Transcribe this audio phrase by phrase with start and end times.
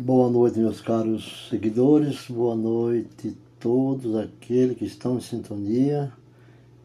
[0.00, 6.12] Boa noite, meus caros seguidores, boa noite a todos aqueles que estão em sintonia,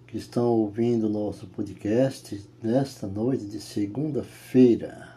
[0.08, 5.10] que estão ouvindo o nosso podcast nesta noite de segunda-feira.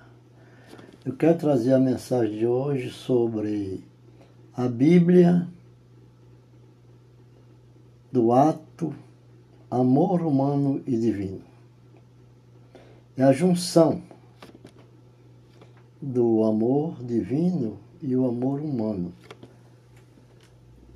[1.06, 3.82] Eu quero trazer a mensagem de hoje sobre
[4.54, 5.48] a Bíblia
[8.12, 8.94] do ato
[9.70, 11.40] amor humano e divino.
[13.16, 14.02] É a junção
[16.02, 19.12] do amor divino e o amor humano.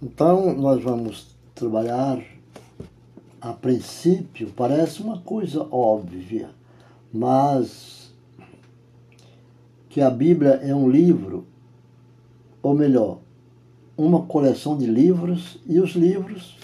[0.02, 2.22] Então, nós vamos trabalhar,
[3.40, 6.50] a princípio, parece uma coisa óbvia,
[7.12, 8.12] mas
[9.88, 11.46] que a Bíblia é um livro,
[12.62, 13.18] ou melhor,
[13.96, 16.56] uma coleção de livros, e os livros,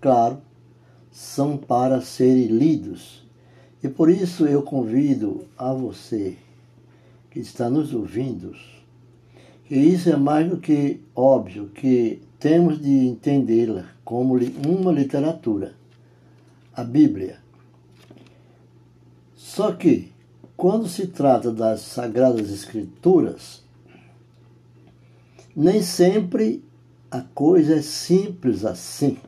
[0.00, 0.38] claro,
[1.10, 3.24] são para serem lidos.
[3.82, 6.36] E por isso eu convido a você
[7.30, 8.54] que está nos ouvindo
[9.68, 15.74] e isso é mais do que óbvio que temos de entendê-la como uma literatura,
[16.72, 17.40] a Bíblia.
[19.34, 20.12] Só que,
[20.56, 23.64] quando se trata das Sagradas Escrituras,
[25.54, 26.62] nem sempre
[27.10, 29.18] a coisa é simples assim.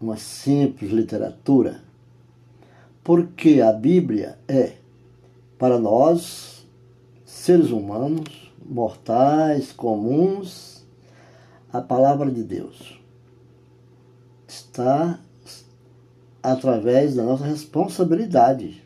[0.00, 1.82] Uma simples literatura.
[3.02, 4.74] Porque a Bíblia é,
[5.58, 6.66] para nós,
[7.24, 10.84] seres humanos, mortais, comuns,
[11.72, 13.00] a palavra de Deus
[14.46, 15.18] está
[16.42, 18.82] através da nossa responsabilidade.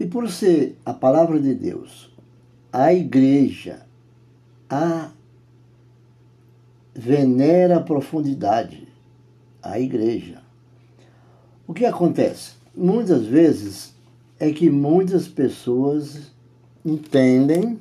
[0.00, 2.12] E por ser a palavra de Deus,
[2.72, 3.86] a igreja
[4.68, 5.10] a
[6.94, 8.86] venera a profundidade,
[9.62, 10.42] a igreja.
[11.66, 12.52] O que acontece?
[12.76, 13.94] Muitas vezes
[14.38, 16.32] é que muitas pessoas
[16.84, 17.78] entendem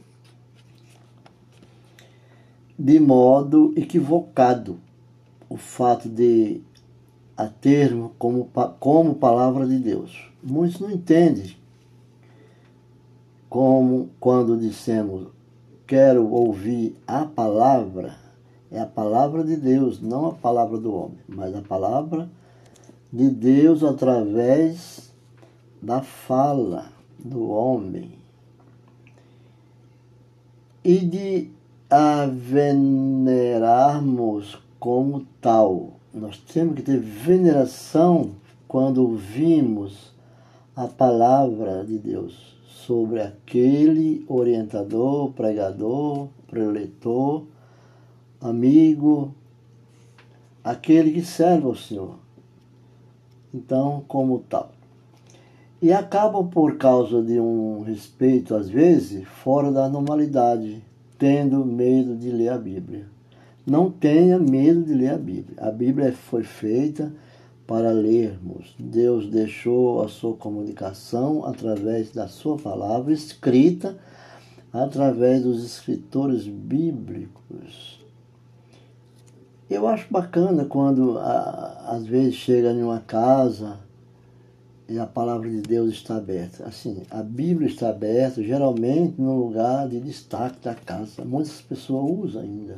[2.77, 4.79] de modo equivocado
[5.49, 6.61] o fato de
[7.35, 8.49] a termo como,
[8.79, 10.31] como palavra de Deus.
[10.43, 11.55] Muitos não entendem
[13.49, 15.27] como quando dissemos
[15.87, 18.17] quero ouvir a palavra,
[18.69, 22.29] é a palavra de Deus, não a palavra do homem, mas a palavra
[23.11, 25.13] de Deus através
[25.81, 28.17] da fala do homem.
[30.83, 31.51] E de
[31.89, 33.47] a venerarmos
[34.79, 35.93] como tal.
[36.13, 38.31] Nós temos que ter veneração
[38.67, 40.13] quando ouvimos
[40.75, 47.45] a palavra de Deus sobre aquele orientador, pregador, preletor,
[48.41, 49.33] amigo,
[50.63, 52.15] aquele que serve ao Senhor.
[53.53, 54.71] Então, como tal.
[55.81, 60.83] E acabam por causa de um respeito, às vezes, fora da normalidade
[61.17, 63.07] tendo medo de ler a Bíblia.
[63.65, 65.57] Não tenha medo de ler a Bíblia.
[65.57, 67.11] A Bíblia foi feita
[67.65, 68.73] para lermos.
[68.79, 73.97] Deus deixou a sua comunicação através da sua palavra escrita,
[74.71, 78.01] através dos escritores bíblicos.
[79.69, 83.86] Eu acho bacana quando, às vezes, chega em uma casa
[84.89, 86.65] e a palavra de Deus está aberta.
[86.65, 91.25] Assim, a Bíblia está aberta, geralmente no lugar de destaque da casa.
[91.25, 92.77] Muitas pessoas usam ainda.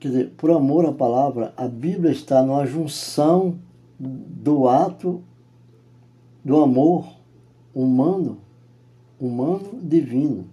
[0.00, 3.58] Quer dizer, por amor à palavra, a Bíblia está numa junção
[3.98, 5.22] do ato
[6.44, 7.06] do amor
[7.72, 8.38] humano,
[9.20, 10.46] humano divino.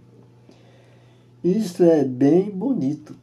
[1.43, 3.15] Isso é bem bonito.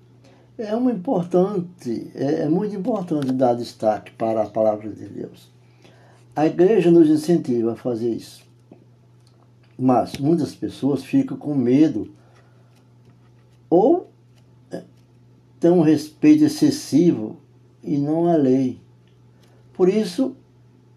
[0.58, 5.56] É uma importante, é, é muito importante dar destaque para a palavra de Deus.
[6.38, 8.44] A igreja nos incentiva a fazer isso.
[9.76, 12.12] Mas muitas pessoas ficam com medo
[13.68, 14.08] ou
[14.70, 14.84] é,
[15.58, 17.38] têm um respeito excessivo
[17.82, 18.78] e não a lei.
[19.72, 20.36] Por isso,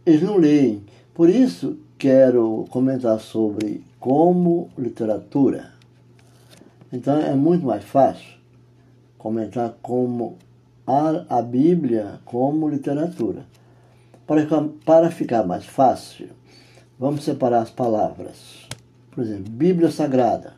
[0.05, 0.83] eles não leem.
[1.11, 5.73] Por isso, quero comentar sobre como literatura.
[6.93, 8.37] Então, é muito mais fácil
[9.17, 10.37] comentar como
[10.85, 13.43] a, a Bíblia como literatura.
[14.27, 14.45] Para,
[14.85, 16.29] para ficar mais fácil,
[16.97, 18.67] vamos separar as palavras.
[19.11, 20.55] Por exemplo, Bíblia Sagrada.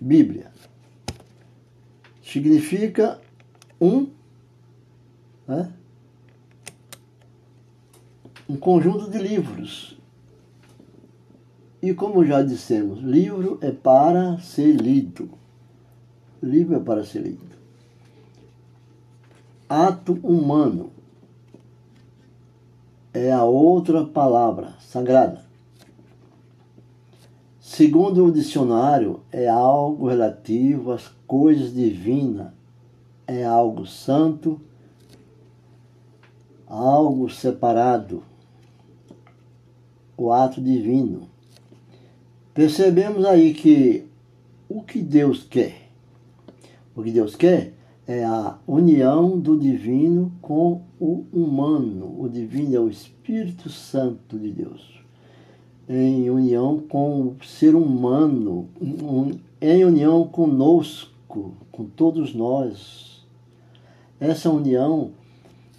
[0.00, 0.50] Bíblia
[2.34, 3.20] significa
[3.80, 4.08] um,
[5.46, 5.72] né?
[8.48, 9.96] um conjunto de livros.
[11.80, 15.30] E como já dissemos, livro é para ser lido.
[16.42, 17.54] Livro é para ser lido.
[19.68, 20.93] Ato humano
[23.14, 25.44] é a outra palavra sagrada.
[27.60, 32.52] Segundo o dicionário, é algo relativo às coisas divinas,
[33.26, 34.60] é algo santo,
[36.66, 38.22] algo separado,
[40.16, 41.28] o ato divino.
[42.52, 44.06] Percebemos aí que
[44.68, 45.88] o que Deus quer,
[46.94, 47.74] o que Deus quer
[48.06, 52.14] é a união do divino com o humano.
[52.18, 54.94] O divino é o Espírito Santo de Deus
[55.88, 58.68] em união com o ser humano,
[59.60, 63.24] em união conosco, com todos nós.
[64.18, 65.10] Essa união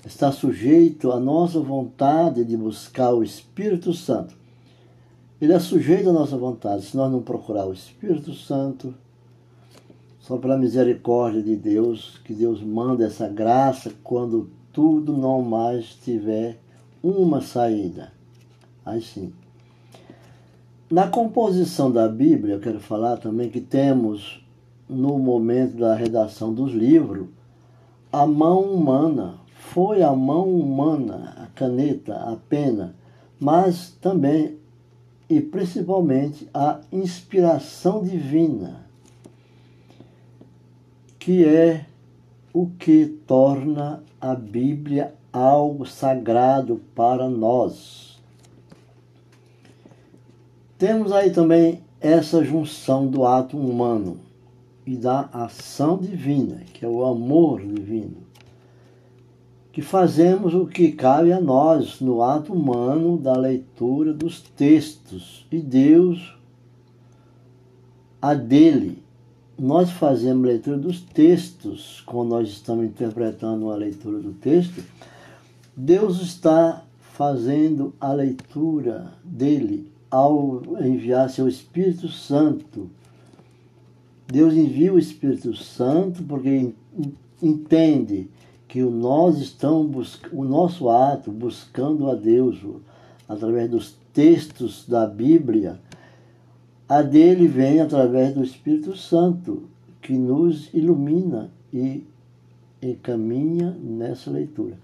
[0.05, 4.35] está sujeito à nossa vontade de buscar o Espírito Santo.
[5.41, 6.83] Ele é sujeito à nossa vontade.
[6.83, 8.93] Se nós não procurar o Espírito Santo,
[10.25, 16.57] só pela misericórdia de Deus, que Deus manda essa graça quando tudo não mais tiver
[17.03, 18.11] uma saída.
[18.83, 19.31] Aí sim.
[20.89, 24.43] Na composição da Bíblia, eu quero falar também que temos,
[24.89, 27.27] no momento da redação dos livros,
[28.11, 29.35] a mão humana.
[29.53, 32.95] Foi a mão humana, a caneta, a pena,
[33.39, 34.57] mas também
[35.29, 38.85] e principalmente a inspiração divina,
[41.25, 41.87] que é
[42.53, 48.21] o que torna a Bíblia algo sagrado para nós.
[50.77, 54.19] Temos aí também essa junção do ato humano
[54.85, 58.17] e da ação divina, que é o amor divino,
[59.71, 65.57] que fazemos o que cabe a nós no ato humano da leitura dos textos e
[65.57, 66.37] Deus
[68.21, 69.04] a dele.
[69.57, 74.83] Nós fazemos leitura dos textos, quando nós estamos interpretando a leitura do texto,
[75.75, 82.89] Deus está fazendo a leitura dele ao enviar seu Espírito Santo.
[84.27, 86.73] Deus envia o Espírito Santo porque
[87.41, 88.29] entende
[88.67, 92.57] que o nós estamos o nosso ato buscando a Deus
[93.27, 95.79] através dos textos da Bíblia,
[96.87, 99.63] a dele vem através do Espírito Santo
[100.01, 102.03] que nos ilumina e
[102.81, 104.77] encaminha nessa leitura.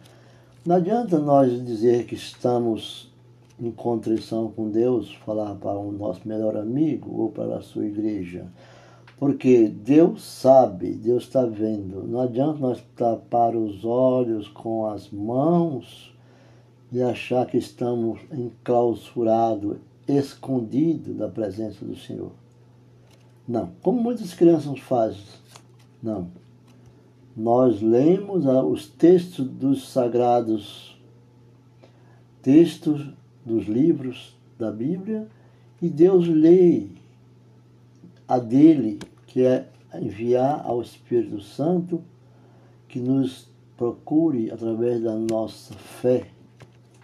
[0.65, 3.11] Não adianta nós dizer que estamos
[3.59, 8.47] em contrição com Deus, falar para o nosso melhor amigo ou para a sua igreja.
[9.19, 12.07] Porque Deus sabe, Deus está vendo.
[12.07, 16.11] Não adianta nós tapar os olhos com as mãos
[16.91, 19.77] e achar que estamos enclausurados,
[20.07, 22.31] escondidos da presença do Senhor.
[23.47, 25.23] Não, como muitas crianças fazem.
[26.01, 26.29] Não.
[27.35, 30.99] Nós lemos os textos dos sagrados,
[32.41, 33.09] textos
[33.45, 35.27] dos livros da Bíblia
[35.81, 36.87] e Deus lê
[38.27, 42.01] a dele, que é enviar ao Espírito Santo
[42.87, 46.27] que nos procure através da nossa fé,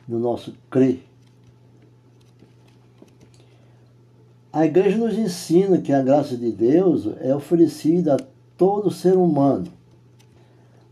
[0.07, 1.03] do nosso crer.
[4.57, 8.19] A igreja nos ensina que a graça de Deus é oferecida a
[8.57, 9.67] todo ser humano.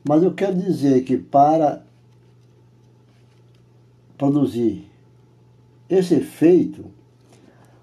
[0.07, 1.81] Mas eu quero dizer que para
[4.19, 4.87] produzir
[5.89, 6.85] esse efeito,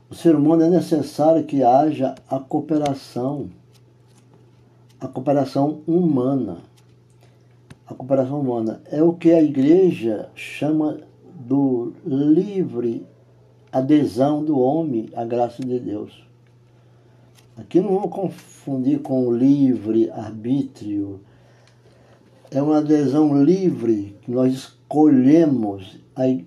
[0.09, 3.51] o ser humano é necessário que haja a cooperação,
[5.01, 6.59] a cooperação humana.
[7.89, 11.01] A cooperação humana é o que a igreja chama
[11.35, 13.05] do livre
[13.73, 16.25] adesão do homem à graça de Deus.
[17.57, 21.21] Aqui não vamos confundir com o livre arbítrio.
[22.51, 26.03] É uma adesão livre que nós escolhemos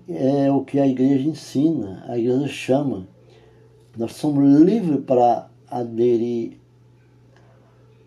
[0.08, 3.08] é o que a igreja ensina, a igreja chama.
[3.96, 6.58] Nós somos livres para aderir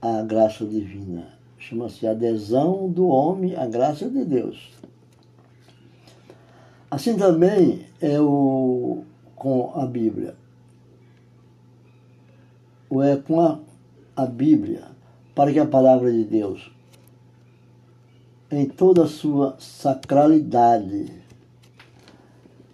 [0.01, 1.33] à graça divina.
[1.57, 4.71] Chama-se adesão do homem à graça de Deus.
[6.89, 9.03] Assim também é o
[9.39, 10.35] com a Bíblia.
[12.89, 13.59] Ou é com a,
[14.15, 14.83] a Bíblia,
[15.33, 16.69] para que a palavra de Deus,
[18.51, 21.11] em toda a sua sacralidade,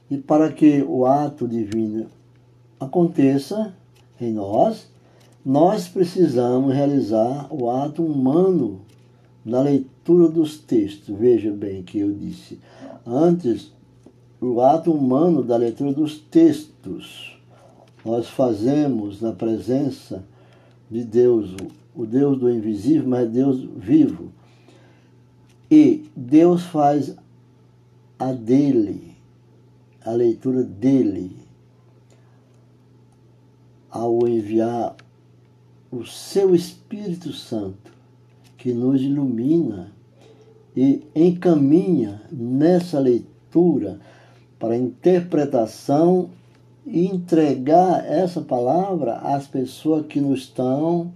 [0.09, 2.07] e para que o ato divino
[2.79, 3.73] aconteça
[4.19, 4.89] em nós,
[5.45, 8.81] nós precisamos realizar o ato humano
[9.43, 11.15] na leitura dos textos.
[11.15, 12.59] Veja bem que eu disse
[13.05, 13.71] antes,
[14.53, 17.37] o ato humano da leitura dos textos.
[18.03, 20.23] Nós fazemos na presença
[20.89, 21.55] de Deus,
[21.95, 24.31] o Deus do invisível, mas Deus vivo.
[25.69, 27.15] E Deus faz
[28.19, 29.15] a dele
[30.05, 31.35] a leitura dele,
[33.89, 34.95] ao enviar
[35.91, 37.91] o seu Espírito Santo,
[38.55, 39.91] que nos ilumina
[40.77, 43.99] e encaminha nessa leitura
[44.65, 46.31] para interpretação
[46.87, 51.13] e entregar essa palavra às pessoas que nos estão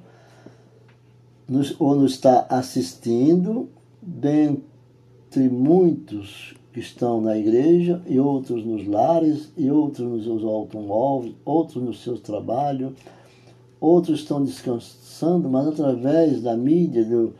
[1.48, 3.68] nos, ou nos está assistindo,
[4.04, 11.34] dentre muitos que estão na igreja e outros nos lares e outros nos seus automóveis,
[11.44, 12.94] outros nos seus trabalhos,
[13.82, 17.34] outros estão descansando, mas através da mídia do,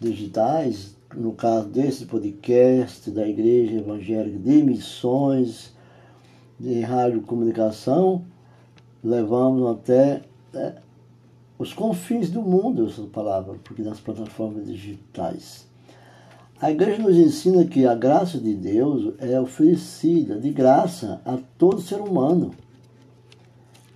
[0.00, 5.72] digitais, no caso desse podcast da Igreja Evangélica de Missões,
[6.58, 8.24] de rádio comunicação,
[9.02, 10.22] levamos até
[10.54, 10.74] é,
[11.58, 15.66] os confins do mundo essa palavra, porque nas plataformas digitais.
[16.60, 21.80] A igreja nos ensina que a graça de Deus é oferecida de graça a todo
[21.80, 22.52] ser humano.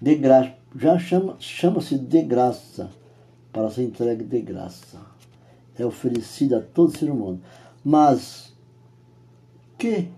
[0.01, 2.91] De graça, já chama, chama-se de graça,
[3.53, 5.16] para ser entregue de graça.
[5.79, 7.41] É oferecida a todo ser humano.
[7.85, 8.55] Mas
[9.79, 10.09] que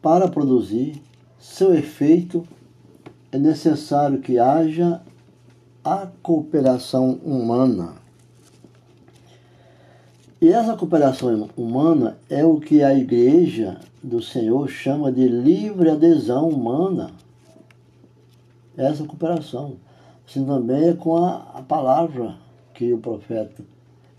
[0.00, 1.02] para produzir
[1.38, 2.46] seu efeito
[3.30, 5.02] é necessário que haja
[5.84, 7.94] a cooperação humana.
[10.40, 16.48] E essa cooperação humana é o que a Igreja do Senhor chama de livre adesão
[16.48, 17.10] humana.
[18.76, 19.76] Essa cooperação.
[20.26, 22.36] Assim também é com a, a palavra
[22.78, 23.64] que o profeta,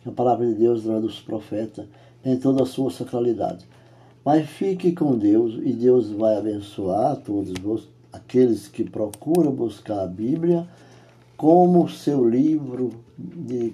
[0.05, 1.85] a palavra de Deus através dos profetas,
[2.25, 3.65] em toda a sua sacralidade.
[4.25, 10.67] Mas fique com Deus e Deus vai abençoar todos aqueles que procuram buscar a Bíblia
[11.37, 13.73] como seu livro de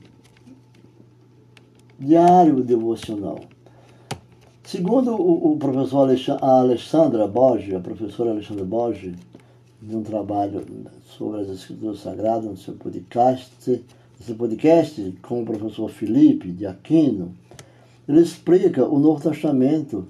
[1.97, 3.39] diário devocional.
[4.63, 6.07] Segundo o, o professor
[6.43, 9.15] Alexandra Borges, a professora Alexandra Borges,
[9.81, 10.63] de um trabalho
[11.05, 13.83] sobre as escrituras sagradas no seu podcast,
[14.23, 17.33] seu podcast com o professor Felipe de Aquino,
[18.07, 20.07] ele explica o Novo Testamento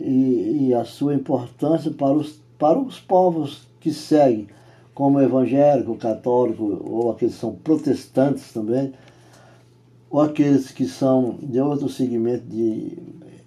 [0.00, 4.48] e, e a sua importância para os, para os povos que seguem,
[4.94, 8.92] como evangélico, católico ou aqueles que são protestantes também,
[10.10, 12.98] ou aqueles que são de outro segmento de.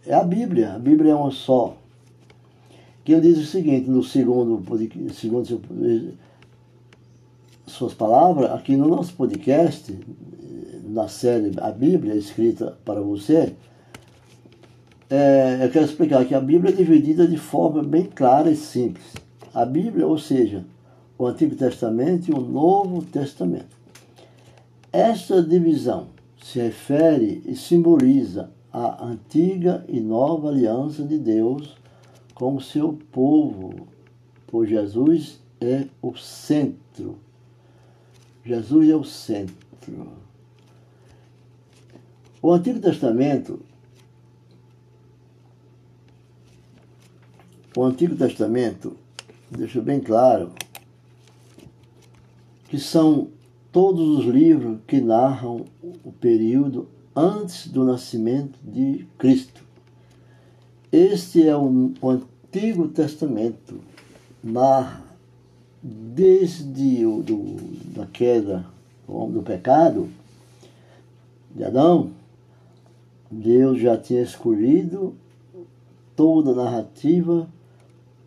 [0.06, 1.76] É a Bíblia, a Bíblia é uma só.
[3.04, 4.64] Que ele diz o seguinte, no segundo,
[5.14, 5.62] segundo
[7.72, 9.98] suas palavras, aqui no nosso podcast,
[10.84, 13.56] na série A Bíblia, escrita para você,
[15.10, 19.14] é, eu quero explicar que a Bíblia é dividida de forma bem clara e simples.
[19.54, 20.64] A Bíblia, ou seja,
[21.18, 23.76] o Antigo Testamento e o Novo Testamento.
[24.92, 26.08] Esta divisão
[26.42, 31.76] se refere e simboliza a antiga e nova aliança de Deus
[32.34, 33.88] com o seu povo,
[34.48, 37.20] pois Jesus é o centro.
[38.44, 39.56] Jesus é o centro.
[42.42, 43.60] O Antigo Testamento
[47.76, 48.98] o Antigo Testamento
[49.50, 50.52] deixa bem claro
[52.68, 53.30] que são
[53.72, 55.66] todos os livros que narram
[56.04, 59.64] o período antes do nascimento de Cristo.
[60.92, 63.80] Este é o, o Antigo Testamento,
[64.44, 65.06] narra
[65.82, 67.56] desde o, do,
[67.92, 68.66] da queda
[69.08, 70.10] do pecado
[71.54, 72.12] de Adão,
[73.30, 75.14] Deus já tinha escolhido
[76.16, 77.48] toda a narrativa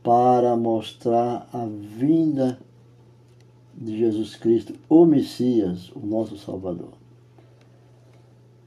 [0.02, 2.58] para mostrar a vinda
[3.74, 6.92] de Jesus Cristo, o Messias, o nosso Salvador.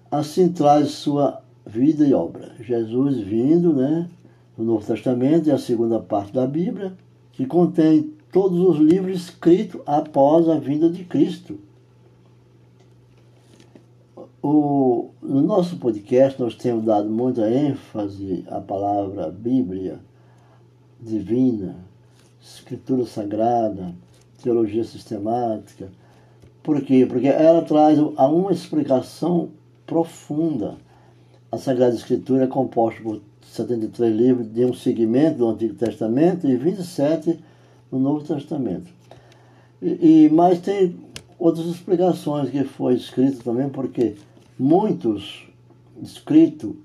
[0.10, 2.56] Assim traz sua vida e obra.
[2.60, 4.10] Jesus vindo, né,
[4.58, 6.94] no Novo Testamento e a segunda parte da Bíblia,
[7.32, 11.58] que contém todos os livros escritos após a vinda de Cristo.
[14.44, 20.00] O, no nosso podcast, nós temos dado muita ênfase à palavra Bíblia
[21.02, 21.78] divina,
[22.40, 23.96] Escritura Sagrada,
[24.44, 25.92] teologia sistemática.
[26.62, 27.08] Por quê?
[27.08, 29.50] Porque ela traz a uma explicação
[29.84, 30.78] profunda.
[31.52, 36.56] A Sagrada Escritura é composta por 73 livros de um segmento do Antigo Testamento e
[36.56, 37.47] 27
[37.92, 38.92] no Novo Testamento.
[39.82, 40.96] E, e mas tem
[41.38, 44.16] outras explicações que foi escrito também, porque
[44.58, 45.48] muitos
[46.02, 46.76] escrito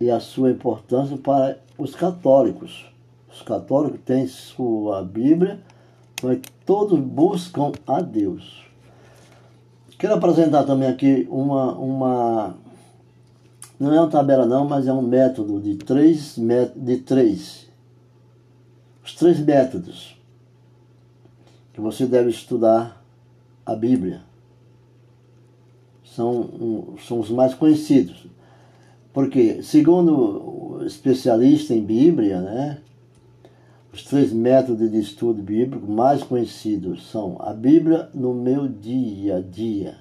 [0.00, 2.86] e a sua importância para os católicos.
[3.32, 5.60] Os católicos têm sua Bíblia
[6.22, 8.64] mas todos buscam a Deus.
[9.98, 12.54] Quero apresentar também aqui uma, uma
[13.78, 16.38] não é uma tabela não, mas é um método de três,
[16.74, 17.69] de três.
[19.10, 20.16] Os três métodos
[21.72, 23.04] que você deve estudar
[23.66, 24.22] a Bíblia.
[26.04, 28.28] São, são os mais conhecidos.
[29.12, 32.78] Porque, segundo o especialista em Bíblia, né,
[33.92, 39.40] os três métodos de estudo bíblico mais conhecidos são a Bíblia no meu dia a
[39.40, 39.98] dia.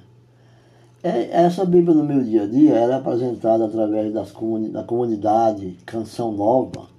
[1.01, 5.80] É, essa Bíblia no meu dia a dia era apresentada através das comuni da comunidade
[5.84, 6.99] Canção Nova.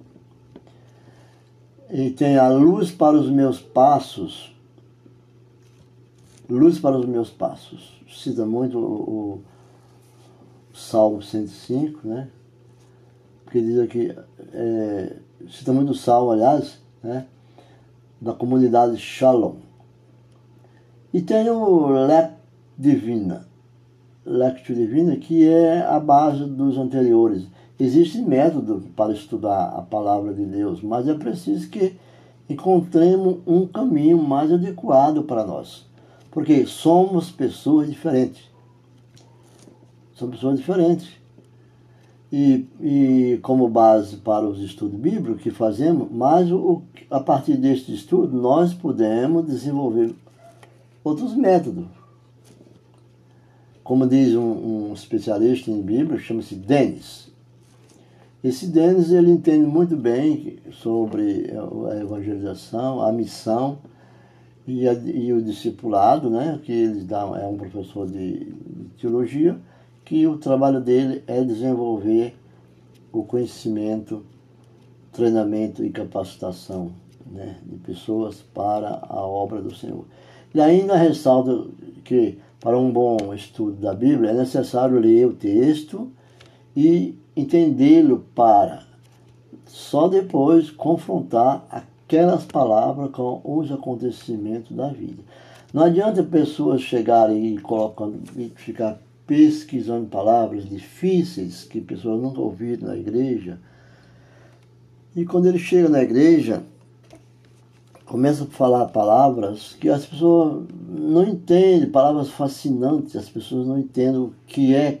[1.91, 4.55] E tem a luz para os meus passos.
[6.49, 8.01] Luz para os meus passos.
[8.09, 9.41] Cita muito o,
[10.71, 12.29] o Salmo 105, né?
[13.43, 14.15] Porque diz aqui,
[14.53, 15.17] é,
[15.49, 17.27] cita muito o Salmo, aliás, né?
[18.21, 19.55] Da comunidade Shalom.
[21.13, 22.31] E tem o Lec
[22.77, 23.45] Divina.
[24.25, 27.47] Lectio Divina, que é a base dos anteriores.
[27.81, 31.95] Existe método para estudar a palavra de Deus, mas é preciso que
[32.47, 35.87] encontremos um caminho mais adequado para nós.
[36.29, 38.43] Porque somos pessoas diferentes.
[40.15, 41.09] São pessoas diferentes.
[42.31, 47.95] E, e como base para os estudos bíblicos que fazemos, mas o, a partir deste
[47.95, 50.13] estudo nós podemos desenvolver
[51.03, 51.87] outros métodos.
[53.83, 57.30] Como diz um, um especialista em Bíblia, chama-se Denis.
[58.43, 61.51] Esse Denis ele entende muito bem sobre
[61.91, 63.77] a evangelização, a missão
[64.67, 69.59] e, a, e o discipulado, né, que ele dá, é um professor de, de teologia
[70.03, 72.35] que o trabalho dele é desenvolver
[73.11, 74.25] o conhecimento,
[75.11, 76.91] treinamento e capacitação
[77.29, 80.05] né, de pessoas para a obra do Senhor.
[80.53, 81.67] E ainda ressalta
[82.03, 86.11] que para um bom estudo da Bíblia é necessário ler o texto
[86.75, 88.83] e entendê-lo para
[89.65, 95.23] só depois confrontar aquelas palavras com os acontecimentos da vida.
[95.73, 102.89] Não adianta pessoas chegarem e colocando e ficar pesquisando palavras difíceis que pessoas nunca ouviram
[102.89, 103.57] na igreja.
[105.15, 106.63] E quando ele chega na igreja,
[108.05, 114.19] começa a falar palavras que as pessoas não entendem, palavras fascinantes, as pessoas não entendem
[114.19, 114.99] o que é,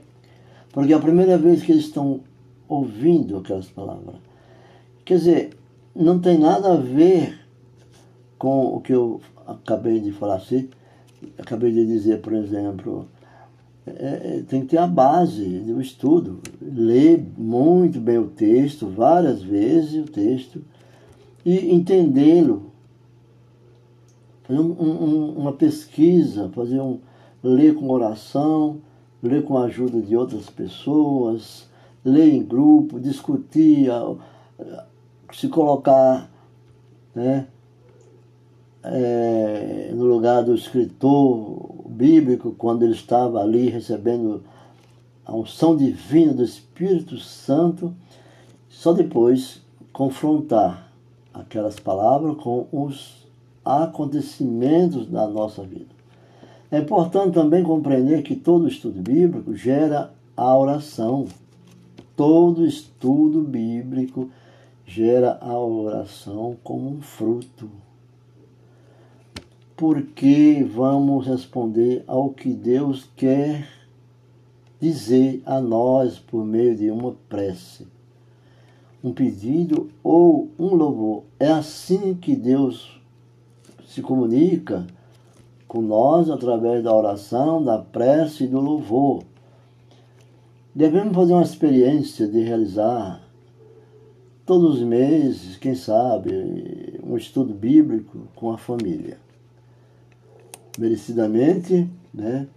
[0.71, 2.21] porque é a primeira vez que eles estão
[2.67, 4.15] ouvindo aquelas palavras.
[5.03, 5.49] Quer dizer,
[5.95, 7.39] não tem nada a ver
[8.37, 10.69] com o que eu acabei de falar assim,
[11.37, 13.07] acabei de dizer, por exemplo,
[13.85, 16.39] é, é, tem que ter a base do estudo.
[16.61, 20.63] Ler muito bem o texto, várias vezes o texto,
[21.45, 22.71] e entendê-lo.
[24.43, 26.99] Fazer um, um, uma pesquisa, fazer um.
[27.43, 28.79] ler com oração,
[29.21, 31.67] ler com a ajuda de outras pessoas,
[32.03, 33.89] ler em grupo, discutir,
[35.33, 36.29] se colocar
[37.13, 37.47] né,
[38.83, 44.43] é, no lugar do escritor bíblico, quando ele estava ali recebendo
[45.25, 47.93] a unção divina do Espírito Santo,
[48.67, 49.61] só depois
[49.93, 50.91] confrontar
[51.33, 53.27] aquelas palavras com os
[53.63, 56.00] acontecimentos da nossa vida.
[56.71, 61.27] É importante também compreender que todo estudo bíblico gera a oração.
[62.15, 64.29] Todo estudo bíblico
[64.85, 67.69] gera a oração como um fruto
[69.81, 73.67] porque vamos responder ao que Deus quer
[74.79, 77.87] dizer a nós por meio de uma prece,
[79.03, 81.23] um pedido ou um louvor.
[81.39, 83.01] É assim que Deus
[83.87, 84.85] se comunica
[85.71, 89.23] com nós através da oração, da prece e do louvor.
[90.75, 93.25] Devemos fazer uma experiência de realizar
[94.45, 99.17] todos os meses, quem sabe, um estudo bíblico com a família
[100.77, 102.47] merecidamente, né?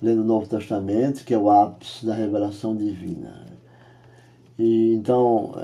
[0.00, 3.46] lendo o Novo Testamento, que é o ápice da revelação divina.
[4.56, 5.56] E, então,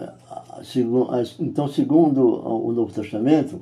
[1.39, 3.61] então, segundo o Novo Testamento,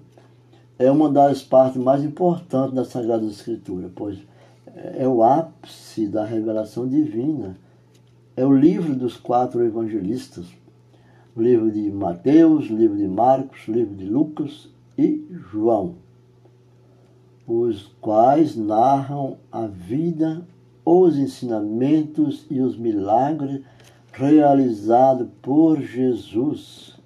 [0.78, 4.18] é uma das partes mais importantes da Sagrada Escritura, pois
[4.74, 7.56] é o ápice da revelação divina.
[8.36, 10.46] É o livro dos quatro evangelistas,
[11.36, 15.94] o livro de Mateus, o livro de Marcos, o livro de Lucas e João
[17.46, 20.46] os quais narram a vida,
[20.84, 23.62] os ensinamentos e os milagres
[24.12, 26.98] realizados por Jesus.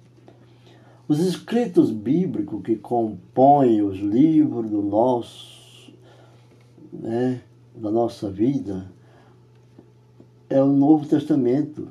[1.09, 5.91] Os escritos bíblicos que compõem os livros do nosso,
[6.93, 7.41] né,
[7.75, 8.91] da nossa vida
[10.47, 11.87] é o Novo Testamento.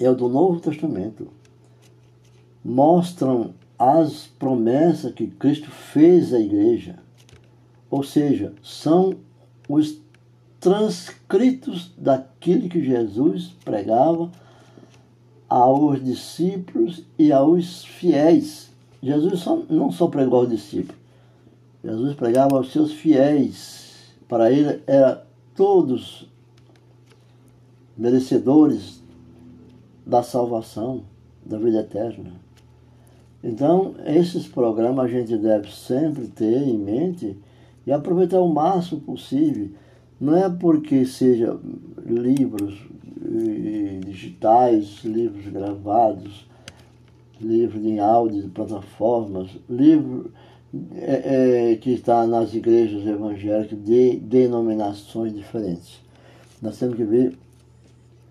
[0.00, 1.28] É o do Novo Testamento.
[2.64, 6.98] Mostram as promessas que Cristo fez à igreja
[7.88, 9.14] Ou seja, são
[9.68, 10.00] os
[10.58, 14.32] transcritos daquilo que Jesus pregava
[15.48, 18.70] aos discípulos e aos fiéis.
[19.02, 20.98] Jesus não só pregou aos discípulos,
[21.84, 24.14] Jesus pregava aos seus fiéis.
[24.28, 26.28] Para ele era todos
[27.96, 29.00] merecedores
[30.04, 31.02] da salvação,
[31.44, 32.32] da vida eterna.
[33.42, 37.38] Então, esses programas a gente deve sempre ter em mente
[37.86, 39.70] e aproveitar o máximo possível.
[40.20, 41.56] Não é porque seja
[42.04, 42.80] livros
[44.04, 46.46] digitais, livros gravados,
[47.40, 50.30] livros em áudio, plataformas, livro
[50.94, 56.00] é, é, que está nas igrejas evangélicas de denominações diferentes.
[56.60, 57.36] Nós temos que ver,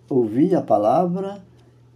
[0.09, 1.41] ouvir a palavra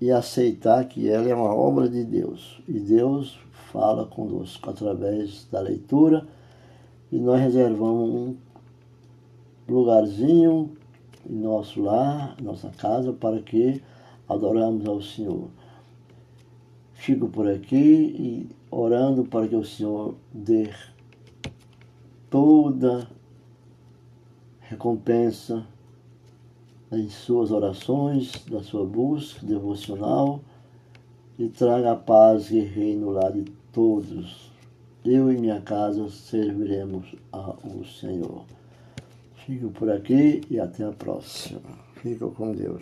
[0.02, 2.62] e aceitar que ela é uma obra de Deus.
[2.68, 3.40] E Deus
[3.72, 6.26] fala conosco através da leitura
[7.12, 8.36] e nós reservamos um
[9.68, 10.72] lugarzinho
[11.30, 13.82] em nosso lar, nossa casa, para que
[14.28, 15.50] adoramos ao Senhor.
[16.94, 20.70] Fico por aqui e orando para que o Senhor dê
[22.30, 23.08] toda
[24.62, 25.66] recompensa
[26.92, 30.42] em suas orações, da sua busca devocional
[31.38, 34.52] e traga a paz e reino no lar de todos.
[35.06, 38.44] Eu e minha casa serviremos ao Senhor.
[39.46, 41.62] Fico por aqui e até a próxima.
[42.02, 42.78] Fico com Deus.